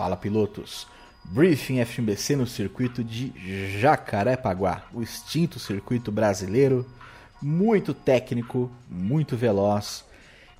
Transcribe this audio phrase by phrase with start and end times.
[0.00, 0.86] Fala pilotos!
[1.22, 3.34] Briefing FMBC no circuito de
[3.78, 6.86] Jacarepaguá, o extinto circuito brasileiro,
[7.42, 10.02] muito técnico, muito veloz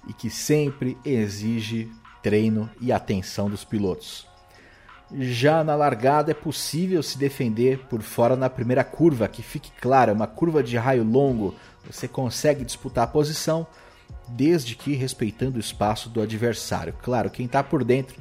[0.06, 1.90] e que sempre exige
[2.22, 4.28] treino e atenção dos pilotos.
[5.10, 10.10] Já na largada é possível se defender por fora na primeira curva, que fique claro,
[10.10, 11.54] é uma curva de raio longo,
[11.90, 13.66] você consegue disputar a posição
[14.28, 16.94] desde que respeitando o espaço do adversário.
[17.02, 18.20] Claro, quem está por dentro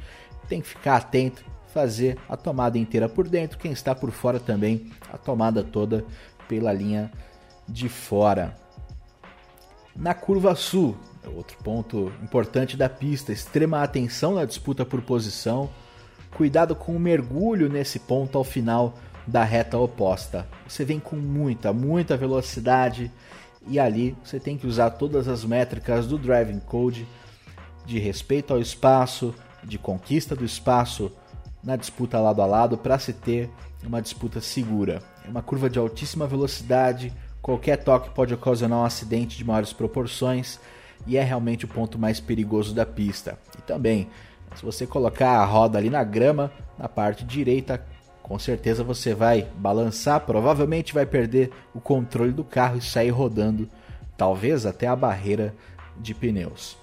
[0.50, 4.92] tem que ficar atento, fazer a tomada inteira por dentro, quem está por fora também,
[5.14, 6.04] a tomada toda
[6.48, 7.12] pela linha
[7.68, 8.56] de fora.
[9.96, 10.98] Na curva sul,
[11.36, 15.70] outro ponto importante da pista, extrema atenção na disputa por posição,
[16.36, 20.48] cuidado com o mergulho nesse ponto ao final da reta oposta.
[20.68, 23.12] Você vem com muita, muita velocidade
[23.68, 27.06] e ali você tem que usar todas as métricas do driving code
[27.86, 29.34] de respeito ao espaço,
[29.70, 31.12] de conquista do espaço
[31.64, 33.50] na disputa lado a lado para se ter
[33.86, 35.02] uma disputa segura.
[35.26, 40.60] É uma curva de altíssima velocidade, qualquer toque pode ocasionar um acidente de maiores proporções
[41.06, 43.38] e é realmente o ponto mais perigoso da pista.
[43.58, 44.10] E também,
[44.56, 47.86] se você colocar a roda ali na grama, na parte direita,
[48.22, 53.70] com certeza você vai balançar, provavelmente vai perder o controle do carro e sair rodando,
[54.18, 55.54] talvez até a barreira
[55.98, 56.78] de pneus.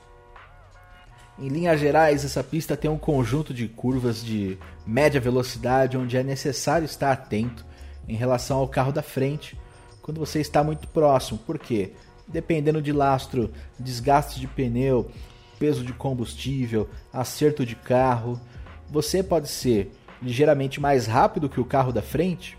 [1.39, 4.57] Em linhas gerais, essa pista tem um conjunto de curvas de
[4.87, 7.65] média velocidade onde é necessário estar atento
[8.09, 9.59] em relação ao carro da frente
[10.01, 11.93] quando você está muito próximo, porque
[12.27, 15.11] dependendo de lastro, desgaste de pneu,
[15.59, 18.41] peso de combustível, acerto de carro,
[18.89, 19.93] você pode ser
[20.23, 22.57] ligeiramente mais rápido que o carro da frente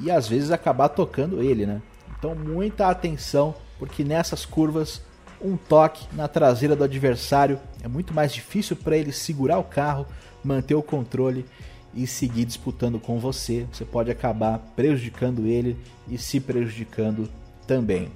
[0.00, 1.82] e às vezes acabar tocando ele, né?
[2.18, 5.02] Então muita atenção, porque nessas curvas
[5.40, 10.06] um toque na traseira do adversário é muito mais difícil para ele segurar o carro,
[10.42, 11.44] manter o controle
[11.94, 13.66] e seguir disputando com você.
[13.72, 15.76] Você pode acabar prejudicando ele
[16.08, 17.28] e se prejudicando
[17.66, 18.10] também.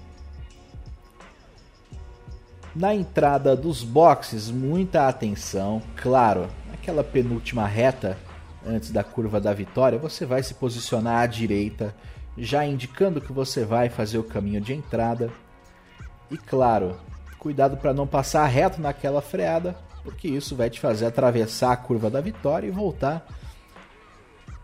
[2.74, 8.16] Na entrada dos boxes, muita atenção, claro, aquela penúltima reta
[8.66, 11.94] antes da curva da vitória, você vai se posicionar à direita,
[12.38, 15.30] já indicando que você vai fazer o caminho de entrada.
[16.30, 16.96] E claro,
[17.42, 22.08] cuidado para não passar reto naquela freada, porque isso vai te fazer atravessar a curva
[22.08, 23.26] da vitória e voltar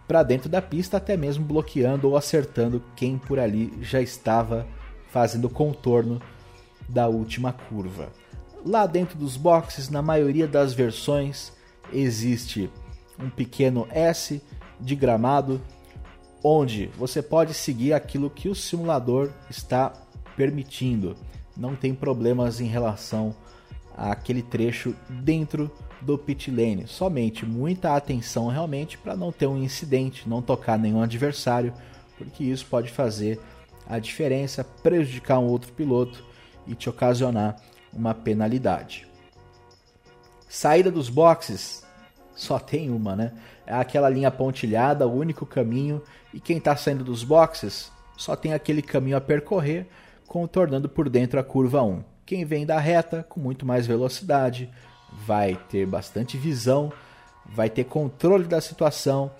[0.06, 4.64] para dentro da pista, até mesmo bloqueando ou acertando quem por ali já estava
[5.08, 6.22] fazendo contorno
[6.88, 8.10] da última curva.
[8.64, 11.52] Lá dentro dos boxes, na maioria das versões,
[11.92, 12.70] existe
[13.18, 14.40] um pequeno S
[14.78, 15.60] de gramado
[16.44, 19.92] onde você pode seguir aquilo que o simulador está
[20.36, 21.16] permitindo.
[21.58, 23.34] Não tem problemas em relação
[23.96, 25.70] àquele trecho dentro
[26.00, 26.86] do pit lane.
[26.86, 31.74] Somente muita atenção realmente para não ter um incidente, não tocar nenhum adversário,
[32.16, 33.40] porque isso pode fazer
[33.88, 36.24] a diferença, prejudicar um outro piloto
[36.66, 37.56] e te ocasionar
[37.92, 39.08] uma penalidade.
[40.48, 41.84] Saída dos boxes
[42.36, 43.32] só tem uma, né?
[43.66, 46.00] É aquela linha pontilhada, o único caminho,
[46.32, 49.86] e quem está saindo dos boxes só tem aquele caminho a percorrer,
[50.28, 52.04] contornando por dentro a curva 1.
[52.24, 54.70] Quem vem da reta com muito mais velocidade
[55.26, 56.92] vai ter bastante visão,
[57.46, 59.30] vai ter controle da situação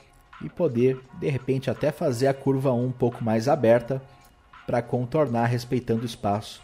[0.43, 4.00] e poder, de repente, até fazer a curva 1 um pouco mais aberta
[4.66, 6.62] para contornar respeitando o espaço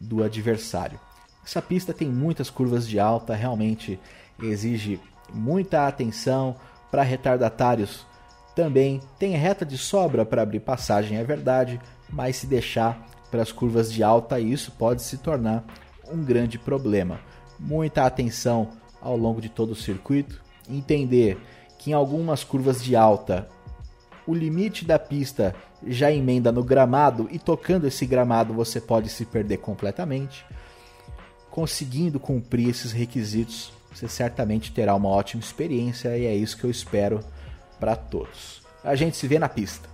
[0.00, 0.98] do adversário.
[1.44, 4.00] Essa pista tem muitas curvas de alta, realmente
[4.42, 5.00] exige
[5.32, 6.56] muita atenção
[6.90, 8.06] para retardatários.
[8.54, 11.80] Também tem reta de sobra para abrir passagem, é verdade,
[12.10, 15.64] mas se deixar para as curvas de alta, isso pode se tornar
[16.10, 17.20] um grande problema.
[17.58, 21.38] Muita atenção ao longo de todo o circuito, entender
[21.78, 23.48] que em algumas curvas de alta
[24.26, 25.54] o limite da pista
[25.86, 30.44] já emenda no gramado e tocando esse gramado você pode se perder completamente.
[31.50, 36.70] Conseguindo cumprir esses requisitos, você certamente terá uma ótima experiência e é isso que eu
[36.70, 37.20] espero
[37.80, 38.62] para todos.
[38.84, 39.88] A gente se vê na pista.